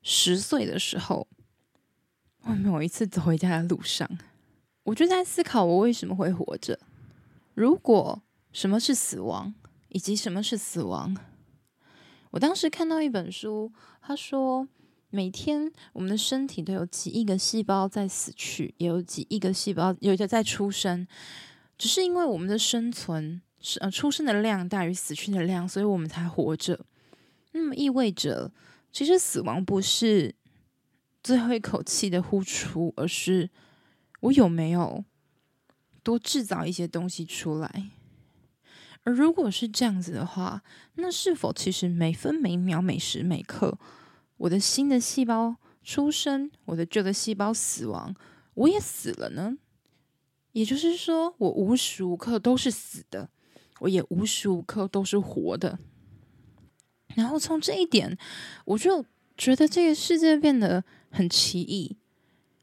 [0.00, 1.28] 十岁的时候，
[2.44, 4.08] 我某一次走回家的路上，
[4.84, 6.80] 我就在思考我为什么会活着。
[7.52, 9.52] 如果什么是死亡，
[9.90, 11.14] 以及什么是死亡？
[12.30, 14.66] 我当时看到一本书，他说
[15.14, 21.06] 每天我们的身体都有几亿个细胞在死去，也有几亿个细胞有的在出生，
[21.78, 26.84] 只是因为我们的生存是呃出生的量大于死去的量，所以我们才活着。
[27.52, 28.50] 那么意味着，
[28.92, 30.34] 其实死亡不是
[31.22, 33.48] 最后一口气的呼出，而是
[34.22, 35.04] 我有没有
[36.02, 37.90] 多制造一些东西出来。
[39.04, 40.64] 而如果是这样子的话，
[40.96, 43.78] 那是否其实每分每秒、每时每刻，
[44.36, 48.14] 我的新的细胞出生，我的旧的细胞死亡，
[48.54, 49.56] 我也死了呢？
[50.52, 53.28] 也就是说，我无时无刻都是死的，
[53.80, 55.78] 我也无时无刻都是活的。
[57.14, 58.16] 然后从这一点，
[58.64, 59.04] 我就
[59.36, 61.96] 觉得这个世界变得很奇异，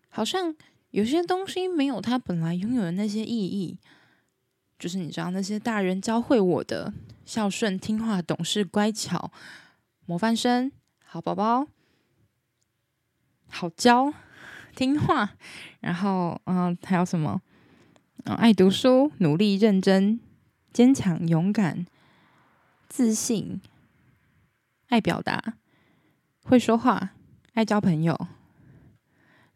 [0.10, 0.56] 好像
[0.92, 3.78] 有些东西没有它本来拥有的那些意义。
[4.80, 6.92] 就是你知道那些大人教会我的
[7.24, 9.32] 孝顺、听话、懂事、乖巧、
[10.06, 10.72] 模范生、
[11.13, 11.67] 好宝宝、
[13.50, 14.13] 好教、
[14.74, 15.32] 听话，
[15.82, 17.41] 然后嗯、还有什么？
[18.24, 20.21] 嗯、爱读书、努力、认真、
[20.71, 21.86] 坚强、勇敢、
[22.88, 23.62] 自信、
[24.88, 25.56] 爱表达、
[26.45, 27.10] 会说话、
[27.56, 28.17] 爱交朋友、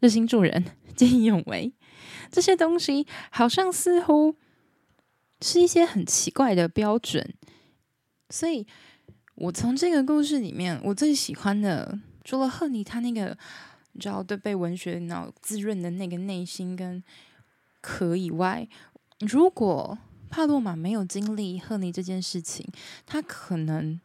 [0.00, 0.62] 热心助人、
[0.94, 1.72] 见义勇为，
[2.30, 4.36] 这些东西好像似乎。
[5.40, 7.34] 是一些很奇怪的标准，
[8.28, 8.66] 所以
[9.36, 13.36] 我从这个故事里面，我最喜欢的，除了赫尼，他那个
[13.92, 17.02] 你知道对被文学脑滋润的那个内心跟
[17.80, 18.66] 壳以外，
[19.20, 19.96] 如果
[20.30, 22.66] 帕洛玛没有经历赫尼这件事情，
[23.04, 24.00] 他可能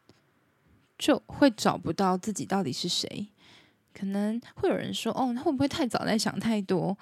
[0.97, 3.27] 就会找不到自己到底是谁。
[3.93, 6.97] 可能会有人说：“哦，那会不会太早在想太多？”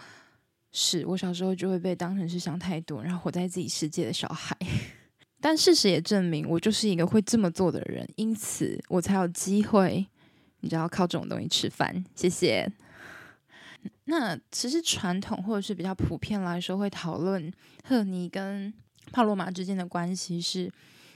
[0.71, 4.55] 是我小时候就会被当成是想太多，然后活在自己世界的小孩。
[5.41, 10.07] 但事实也证明，我就是一个会这么做的人，因此我才有机会
[10.59, 12.03] 你知道靠这种东西吃饭。
[12.15, 12.71] 谢谢。
[14.05, 17.51] 那其实传统或者是比较普遍来说，会讨论
[17.83, 18.73] 赫尼跟
[19.11, 20.71] 帕洛马之间的关系是。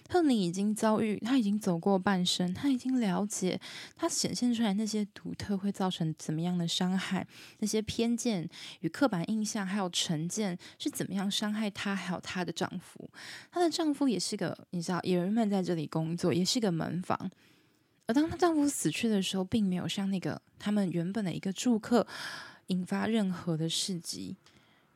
[0.09, 3.59] 赫尼已经遭遇，他已经走过半生，他已经了解
[3.95, 7.25] 他显现出来那些独特会造成怎么样的伤害，
[7.59, 8.47] 那些偏见
[8.81, 13.09] 与刻板印象，还有成见是怎么样伤害她，还有她的丈夫。
[13.51, 17.31] 她的丈夫也是个，你知道，也原本在这里工作，也是个门房。
[18.05, 22.05] 而当她丈夫死去的时候，并没有像那个他们原本的一个住客
[22.67, 24.35] 引发任何的事迹，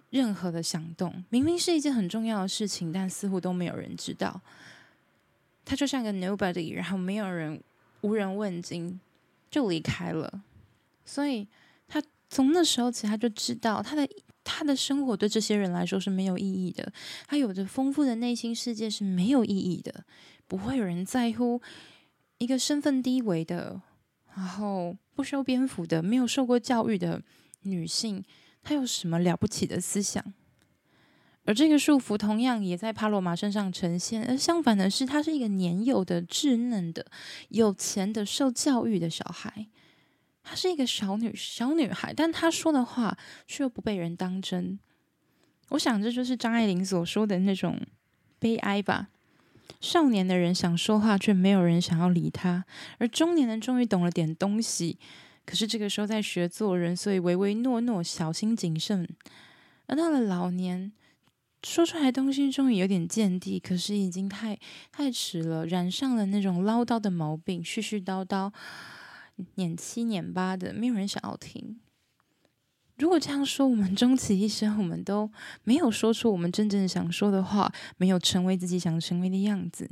[0.10, 1.24] 任何的响动。
[1.30, 4.39] 明明是一件很重要的事情，但似乎都没有人知道。
[5.69, 7.62] 他就像个 nobody，然后没有人，
[7.99, 8.97] 无人问津，
[9.51, 10.43] 就离开了。
[11.03, 11.45] 所以
[11.89, 14.08] 他从那时候起，他就知道他的
[14.45, 16.89] 他的生活对这些人来说是没有意义的。
[17.27, 20.06] 他有着丰富的内心世界是没有意义的，
[20.47, 21.62] 不会有人在乎
[22.38, 23.82] 一个身份低微的，
[24.34, 27.21] 然后不修边幅的，没有受过教育的
[27.63, 28.23] 女性，
[28.63, 30.34] 她有什么了不起的思想？
[31.48, 37.06] 而这个束缚同样也在帕洛玛身上呈现，而相反的是，她是一个年幼的、稚嫩的、
[37.48, 39.68] 有钱的、受教育的小孩。
[40.44, 44.78] 她是一个小女小女孩，但她说的话却又不被人当真。
[45.70, 47.80] 我想这就是张爱玲所说的那种
[48.40, 49.08] 悲哀吧。
[49.80, 52.64] 少年的人想说话，却没有人想要理他；
[52.98, 54.98] 而中年人终于懂了点东西，
[55.46, 59.08] 可是这个时候在学做人，所以唯唯诺诺、小心谨慎。
[59.86, 60.92] 而到了老年，
[61.63, 64.58] 说出来东西终于有点见地，可是已经太
[64.91, 68.54] 太迟了，染上了那种唠叨的毛病，絮絮叨叨，
[69.56, 71.80] 念七念八的，没有人想要听。
[72.98, 75.30] 如果这样说，我们终其一生，我们都
[75.63, 79.89] 没有说出我们真正想说的话，没有成为自己想成为的样子。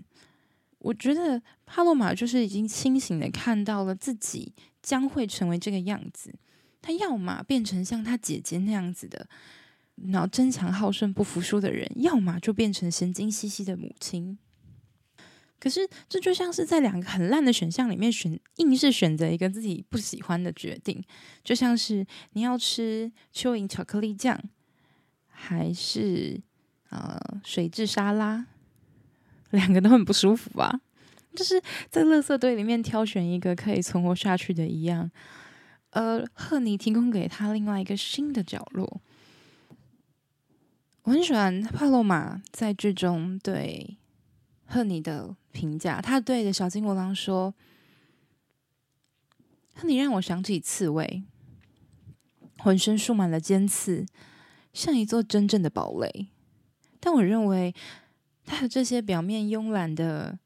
[0.80, 6.34] 我觉得帕洛玛就是已经清醒的看到了自己将会成为这个样子，
[6.82, 9.28] 他要么变成像他姐姐那样子的。
[9.96, 14.38] 然后争强好胜、不服输的人，要么就变成神经兮兮的母亲。
[15.58, 21.04] 可是，这就像是在两个很烂的选项里面选，硬是选择一个自己不喜欢的决定。
[21.44, 24.40] 就像是你要吃蚯蚓巧克力酱，
[25.28, 26.40] 还是
[26.90, 28.46] 呃水蛭沙拉，
[29.50, 30.82] 两个都很不舒服吧？
[31.36, 35.10] 就是在垃圾堆里面挑选一个可以存活下去的一样。
[35.92, 39.02] 而赫尼提供给他另外一个新的角落。
[41.06, 43.96] 我很喜欢帕洛马在剧中对
[44.66, 46.02] 赫尼的评价。
[46.02, 47.54] 他对着小金国郎说
[49.78, 51.24] ：“赫尼让我想起刺猬，
[52.58, 54.08] 浑身束满了尖刺，
[54.74, 56.30] 像一座真正的堡垒。
[57.00, 57.76] 但我认为，
[58.44, 60.40] 他和这些表面慵懒的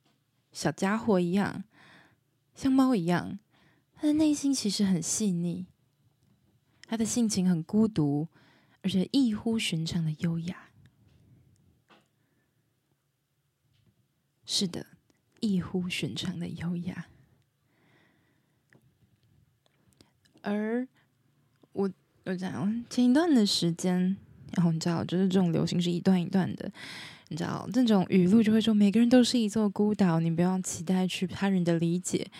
[0.51, 1.63] 小家伙一样，
[2.53, 3.39] 像猫一样，
[3.95, 5.67] 他的内心其实很细腻，
[6.85, 8.27] 他的性情很孤独。”
[8.81, 10.69] 而且异乎寻常的优雅，
[14.45, 14.85] 是的，
[15.41, 17.07] 异乎寻常的优雅。
[20.41, 20.87] 而
[21.73, 21.91] 我
[22.23, 24.15] 我讲前一段的时间，
[24.55, 26.71] 然后你知道，就是这种流行是一段一段的，
[27.27, 32.31] 你知道，这种语录就会说，每个人都是一座孤岛，你不要期待去他人的理解。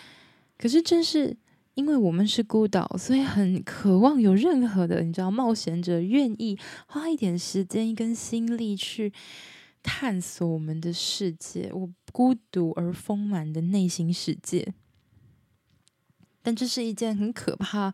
[0.58, 1.38] 可是正是。
[1.80, 9.14] 因为我们是孤岛，所以很渴望有任何的，你知道，冒险者愿意花一点时间跟心力去
[9.82, 14.74] 探索我们的世界，我孤独而丰满的内心世界。
[16.42, 17.94] 但这是一件很可怕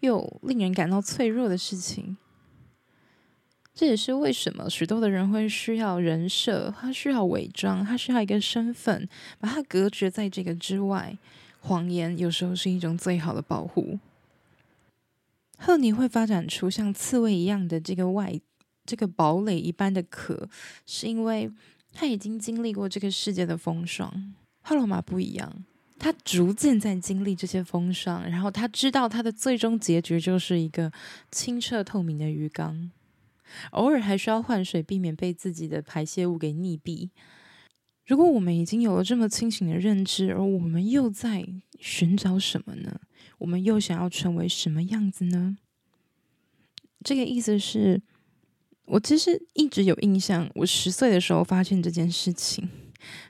[0.00, 2.18] 又令人感到脆弱的事情。
[3.72, 11.16] 这也是为什么许多的人会需要人设，他需要伪装，他需要一个身份，把他隔绝在这个之外。
[11.62, 13.98] 谎言有时候是一种最好的保护。
[15.56, 18.38] 赫尼会发展出像刺猬一样的这个外
[18.84, 20.48] 这个堡垒一般的壳，
[20.84, 21.48] 是因为
[21.92, 24.34] 他已经经历过这个世界的风霜。
[24.62, 25.64] 赫罗马不一样，
[26.00, 30.90] 他逐渐在经历这些风霜，然后他知道他的最终结局就是一个
[31.30, 32.90] 清澈透明的鱼缸，
[33.70, 37.10] 偶尔还需要换水，避免被自己的排泄物给溺毙。
[38.04, 41.46] 如果我们已经有了这么清醒的认知，而我们又在
[41.78, 43.00] 寻找什么呢？
[43.38, 45.56] 我们又想要成为什么样子呢？
[47.04, 48.02] 这个意思是，
[48.86, 52.68] 我其实一直有印象，我十岁的时候发现这件事情。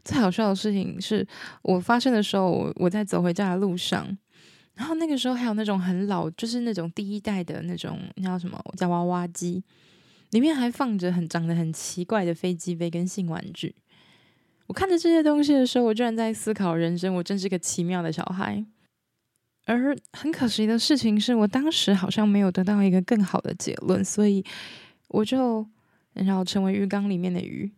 [0.05, 1.27] 最好笑的事情是
[1.63, 4.19] 我发生的时候，我在走回家的路上，
[4.75, 8.63] 然后那个时候还有那种很老，就是那种第一代的那种，叫什么？
[8.77, 9.63] 叫娃娃机，
[10.31, 13.75] 里面还放着很长得很奇怪的飞机杯跟性玩具。
[14.67, 17.15] 我看着这些东西的时候，我居然在思考人生。
[17.15, 18.65] 我真是个奇妙的小孩。
[19.65, 24.45] 而很可惜的事情是我当时好像没有得到一个更好的结论，所以
[25.09, 25.67] 我就
[26.15, 27.71] 然后成为鱼缸里面的鱼。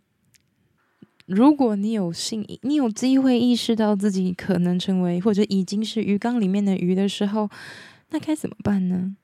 [1.27, 7.51] 如果你有幸，你有机会意识到自己可能成为或者已经是鱼缸里面的鱼的时候，
[8.11, 9.17] 那该怎么办呢？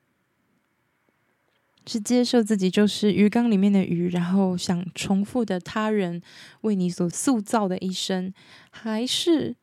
[1.85, 6.21] 是接受自己就是鱼缸里面的鱼，然后想重复的他人
[6.61, 8.33] 为你所塑造的一生，
[8.69, 9.55] 还是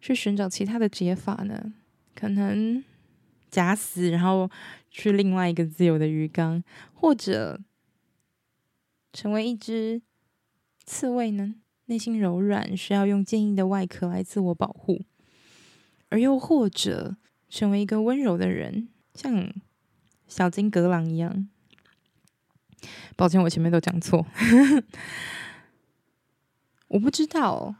[0.00, 1.74] 去寻找其他的解法呢？
[2.14, 2.82] 可能
[3.50, 4.48] 假死，然后
[4.90, 7.60] 去另外一个自由的鱼缸，或者
[9.12, 10.00] 成为一只
[10.84, 11.56] 刺猬呢？
[11.86, 15.02] 内心柔软，需要用坚硬的外壳来自我保护，
[16.08, 17.16] 而又或者
[17.48, 19.52] 成为一个温柔的人，像
[20.26, 21.48] 小金格朗一样。
[23.16, 24.26] 抱歉，我前面都讲错。
[26.88, 27.74] 我不知道，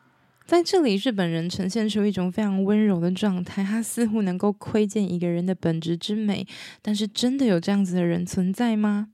[0.46, 6.46] 在这里日本人呈现出一种非常温柔的状态，他似乎能够窥见一个人的本质之美。
[6.82, 9.10] 但是，真的有这样子的人存在吗？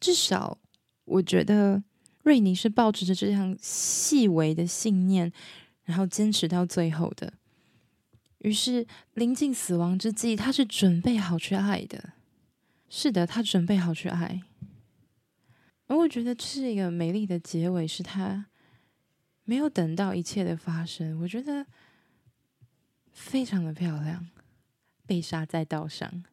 [0.00, 0.58] 至少，
[1.04, 1.82] 我觉得
[2.22, 5.32] 瑞尼是抱持着这样细微的信念，
[5.84, 7.32] 然后坚持到最后的。
[8.38, 12.10] 于是，临近死亡之际，他是准备好去爱的。
[12.90, 14.42] 是的，他准备好去爱。
[15.86, 18.46] 而我觉得这是一个美丽的结尾，是他
[19.44, 21.66] 没有等到一切的发生，我觉得
[23.12, 24.26] 非常的漂亮，
[25.06, 26.24] 被杀在道上。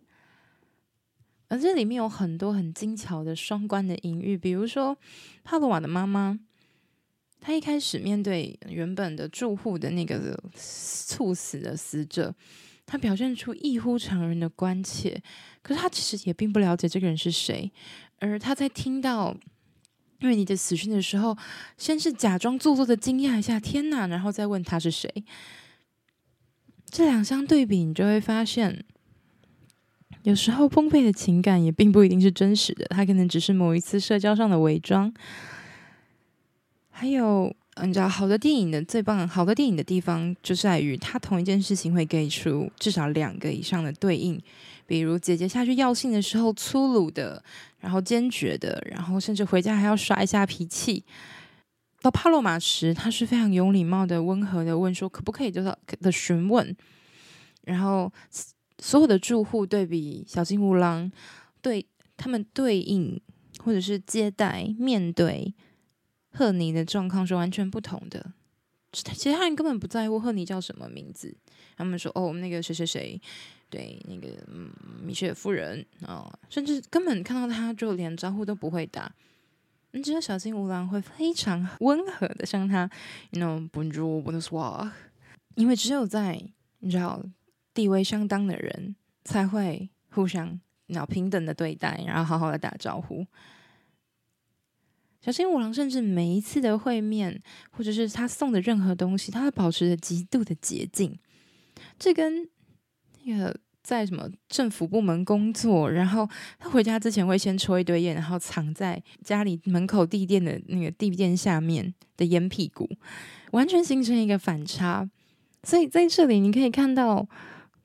[1.50, 4.98] 而这里面有很多很精巧的双关的隐喻，比如说
[5.44, 6.40] 帕罗瓦的妈妈，
[7.42, 12.34] 她一开始面对原本的住户的那个猝死的死者，
[12.86, 15.22] 她表现出异乎常人的关切，
[15.62, 17.70] 可是她其实也并不了解这个人是谁。
[18.22, 19.36] 而他在听到
[20.20, 21.36] 瑞妮的死讯的时候，
[21.78, 24.08] 先是假装做作的惊讶一下，天哪！
[24.08, 25.12] 然后再问他是谁。
[26.86, 28.86] 这两相对比，你就会发现，
[30.24, 35.12] 有时候丰沛的情感也并不一定是真实的，它可能只是某一次社交上的伪装。
[36.90, 44.40] 还有，你知道，好的电影的最棒，好的电影的地方就在于，它同一件事情会给出至少两个以上的对应。
[44.86, 47.42] 比如姐姐下去要信的时候粗鲁的，
[47.82, 51.04] 然后坚决的，然后甚至回家还要耍一下脾气。
[52.02, 56.76] 到帕洛马时，他是非常有礼貌的、温和的问说：“可不可以？”就是的询问。
[57.64, 58.12] 然后
[58.80, 61.12] 所有的住户对比小金吾郎，
[61.62, 61.86] 对
[62.18, 63.22] 他们对应
[63.60, 65.54] 或者是接待面对
[66.32, 68.34] 贺尼的状况是完全不同的。
[68.92, 71.38] 其他人根本不在乎贺尼叫什么名字，
[71.78, 73.22] 他们说：“哦，那个谁谁谁。”
[73.72, 74.70] 对那个嗯，
[75.02, 79.12] 米歇尔夫人啊、哦，甚至根本看到他就连招呼都不会打。
[79.94, 82.90] 你知道小金吾郎会非常温和的向他
[83.32, 84.92] ，you know，bonjour，bonsoir，
[85.56, 86.40] 因为只有在
[86.80, 87.24] 你知道
[87.74, 93.26] 地位相当的人才会互相然后平等的对待，然后好好的打招呼。
[95.22, 101.18] 小金五郎甚至每一次的会面，或者是他送的任何东西，他都保持着极度的洁净。
[102.00, 102.50] 这跟
[103.26, 106.30] 那个在什么政府部门工作，然后
[106.60, 112.88] 他回家之前会先抽一堆烟，然后藏在家里门口地垫的那个地垫下面的烟屁股，
[113.52, 115.10] 完全形成一个反差。
[115.64, 117.28] 所以在这里你可以看到，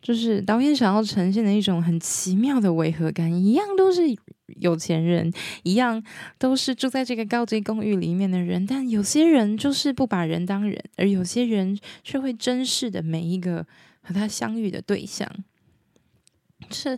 [0.02, 3.32] 就是导演想要呈现的一种很奇妙的违和感。
[3.32, 4.02] 一样都是
[4.60, 6.02] 有钱人，一样
[6.38, 13.66] 都是住在这个高级公寓里面的人，但有些人就是不把人当人，而有些人却会珍视的每一个。
[14.06, 15.28] 和他相遇的对象，
[16.70, 16.96] 是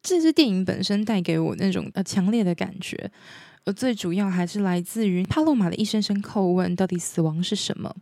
[0.00, 3.10] 这支电影本身带给我那种呃强烈的感觉，
[3.64, 7.96] 而最主要还是来自于帕洛玛的一声声叩问：到底死亡是什么？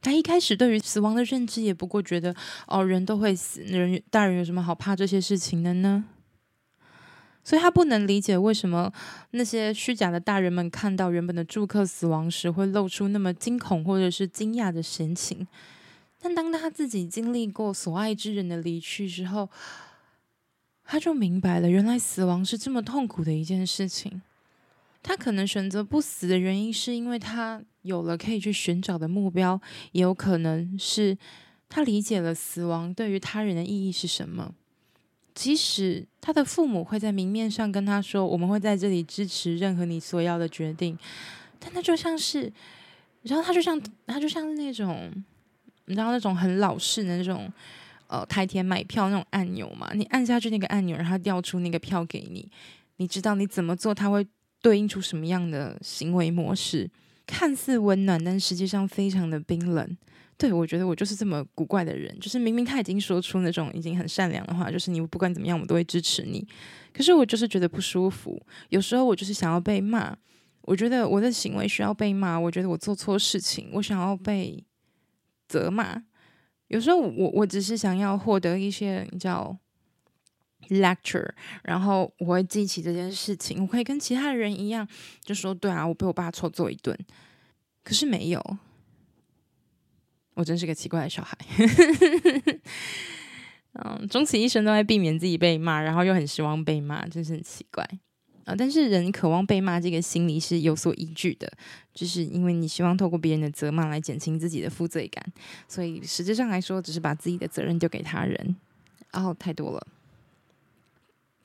[0.00, 2.34] 他一开始对于死亡的认知，也不过觉得
[2.66, 6.06] 哦，人都会死，人大人有什么好怕这些事情的呢？
[7.44, 8.92] 所以他不能理解为什么
[9.32, 15.46] 那些虚假的大人们看到原本的住客死亡时，会露出那么惊恐或者是惊讶的神情。
[16.24, 19.50] 但当他自己经历过所爱之人的离去之后，
[20.84, 24.22] 他就明白了，原来死亡是这么痛苦的一件事情。
[25.02, 29.60] 他可能选择不死的原因，是因为他有了可以去寻找的目标，
[29.90, 31.18] 也有可能是
[31.68, 34.54] 他理解了死亡对于他人的意义是什么。
[35.34, 40.96] 即使他的父母会在明面上跟他说：“我们会在这里支持任何你所要的决定。”
[41.58, 42.52] 但他就像是，
[43.22, 45.10] 然后他就像他就像那种。
[45.92, 47.52] 你知道那种很老式的那种，
[48.06, 49.90] 呃，台铁买票那种按钮嘛？
[49.94, 52.50] 你按下去那个按钮，然后调出那个票给你，
[52.96, 54.26] 你知道你怎么做，它会
[54.62, 56.90] 对应出什么样的行为模式？
[57.26, 59.96] 看似温暖，但实际上非常的冰冷。
[60.38, 66.44] 对，我觉得我就是这么古怪的人，就是明明他已经说出那种已经很善良的话，就是你不管怎么样，我都会支持你。
[66.92, 68.40] 可是我就是觉得不舒服，
[68.70, 70.16] 有时候我就是想要被骂，
[70.62, 74.62] 我觉得我的行为需要被骂，我觉得我做错事情，我想要被
[75.52, 76.02] 责骂。
[76.68, 79.54] 有时候我我只是想要获得一些叫
[80.68, 81.28] lecture，
[81.64, 84.88] 然后我会记起这件事情，我可以跟其他的人一样，
[85.22, 86.98] 就说对啊，我被我爸臭揍一顿。
[87.84, 88.58] 可是没有。
[90.34, 91.36] 我真是个奇怪的小孩，
[93.74, 97.86] 嗯，终其一生都在避免自己被骂，然后又很希望被骂，真是很奇怪
[98.44, 98.54] 啊！
[98.56, 101.50] 但是人渴望被骂，这个心理是有所依据的，
[101.94, 105.24] 就是因为你希望透过别人的责骂来减轻自己的负罪感，
[105.68, 108.56] 所以实际上来说，只是把自己的责任丢给他人。
[109.12, 109.86] 哦，太多了。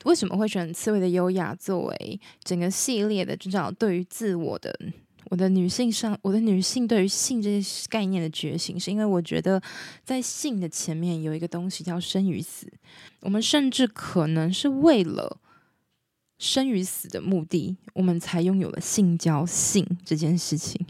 [0.04, 4.72] 为什么会选《刺猬的优雅》作为整个系列的至少对于自我的？
[5.30, 9.60] 我的女性上，我的女性对于性这些概念的觉醒，是因为我觉得
[10.02, 12.66] 在性的前面有一个东西叫生与死。
[13.20, 15.36] 我们甚至可能是为了
[16.38, 20.86] 生与死的目的，我们才拥有了性交性这件事情，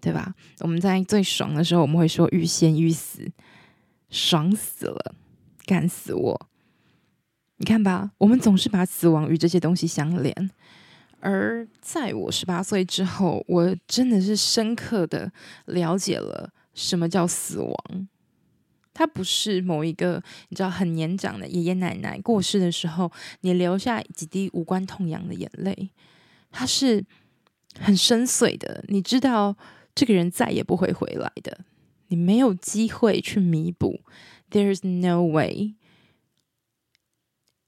[0.00, 0.34] 对吧？
[0.60, 3.30] 我们在最爽的时候，我们会说欲仙欲死，
[4.10, 5.14] 爽死了，
[5.64, 6.48] 干死我！
[7.58, 10.50] 你看吧，我们总是把死亡与这些东西相连。
[11.20, 15.32] 而在我十八岁之后，我真的是深刻的
[15.66, 18.08] 了解了什么叫死亡。
[18.97, 23.11] 它不是某一个你知道很年长的爷爷奶奶过世的时候，
[23.41, 25.89] 你留下几滴无关痛痒的眼泪，
[26.51, 27.03] 它是
[27.79, 28.83] 很深邃的。
[28.87, 29.55] 你知道
[29.95, 31.65] 这个人再也不会回来的，
[32.07, 34.01] 你没有机会去弥补。
[34.51, 35.75] There's no way,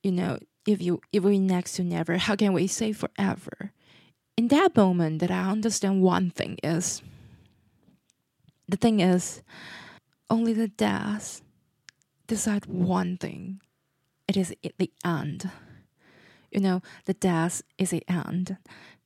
[0.02, 0.40] you know.
[0.68, 3.70] If you if we next to never, how can we say forever?
[4.36, 7.04] In that moment, that I understand one thing is
[8.68, 9.44] the thing is
[10.31, 11.41] Only the death
[12.27, 13.61] decide one thing.
[14.27, 15.51] It is the end.
[16.51, 18.57] You know, the death is the end.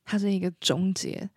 [0.05, 1.29] 它是一个终结，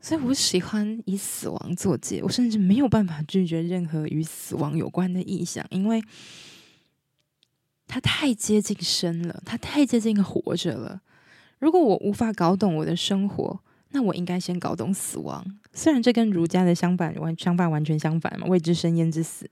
[0.00, 2.22] 所以我喜欢以死亡作结。
[2.22, 6.02] 我甚至没有办法拒绝任何与死亡有关的意象，因为。
[7.86, 11.02] 它太接近生了，它太接近活着了。
[11.58, 13.62] 如果我无法搞懂我的生活，
[13.94, 15.42] 那我应该先搞懂死亡。
[15.72, 19.48] 虽然这跟儒家的相反完相反完全相反嘛，未知生焉知死。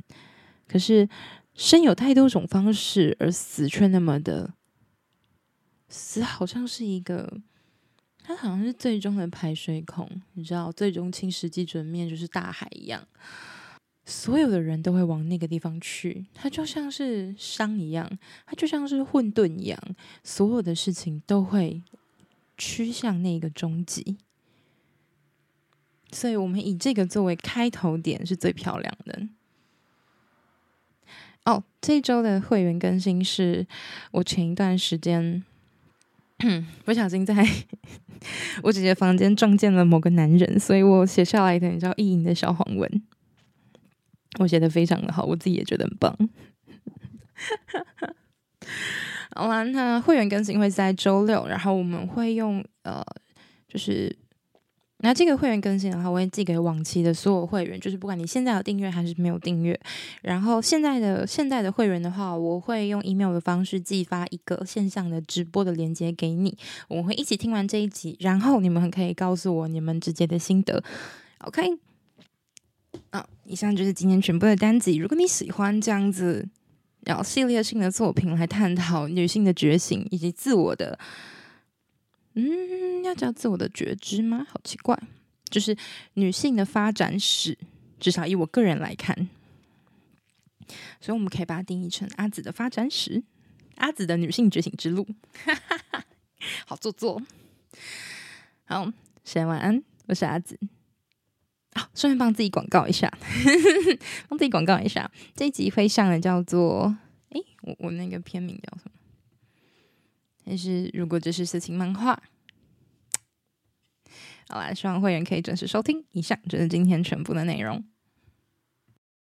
[0.67, 1.09] 可是
[1.55, 4.53] 生有太多种方式，而死却那么的
[5.89, 7.41] 死，好像是一个，
[8.25, 13.07] 它好像是最终的排水孔，你知道，最终侵蚀基准面就是大海一样。
[14.05, 18.11] 所有的人都会往那个地方去，它就像是伤一样，
[18.45, 19.79] 它就像是混沌一样，
[20.25, 21.85] 所有的事情都会
[22.59, 24.19] 趋向那个终极。
[26.13, 29.27] 所以，我们以这个作为开头点是最漂亮的。
[31.45, 33.67] 哦，这周的会员更新是
[34.13, 35.43] 我前一段时间
[36.85, 37.35] 不小心在
[38.63, 43.03] 我姐姐房间撞见了某个男人，所以我写下来的你知道意淫的小黄文。
[44.39, 46.15] 我写的非常的好，我自己也觉得很棒。
[49.35, 53.05] 好啦，那会员更新会在周六，然后我们会用呃，
[53.67, 54.15] 就是
[55.03, 59.79] 那这个会员更新的话，我会寄给往期的所有会员，就是不管你现在有订阅还是没有订阅。
[60.23, 66.57] 然后现在的现在的会员的话，我会用 email 的方式寄发一个线上的直播的链接给你，
[66.89, 70.83] 我们会一起听完这一集，然后你们可以告诉我你们直接的心得。
[71.41, 71.63] OK。
[73.11, 74.97] 啊，以上就是今天全部的单集。
[74.97, 76.47] 如果你喜欢这样子，
[77.05, 80.99] 然后系列性的作品来探讨女性的觉醒以及自我的，
[82.35, 84.47] 嗯，要叫自我的觉知吗？
[84.51, 84.99] 好奇怪，
[85.51, 85.77] 就是
[86.15, 87.59] 女性的发展史，
[88.01, 89.29] 至少以我个人来看，
[91.01, 93.23] 所以我们可以把它定义成阿紫的发展史，
[93.77, 95.07] 阿紫的女性觉醒之路。
[96.67, 97.23] 好做作，
[98.65, 98.91] 好，
[99.25, 100.59] 先晚安，我是阿紫。
[101.75, 103.13] 好，顺便帮自己广告一下，
[104.29, 105.11] 帮自己广告一下。
[105.37, 106.97] 这一集会上的叫做……
[107.31, 108.93] 诶，我我那个片名叫什么？
[110.45, 112.23] 但是如果这是色情漫画？
[114.49, 116.05] 好啦，希望会员可以准时收听。
[116.13, 117.83] 以上就是今天全部的内容。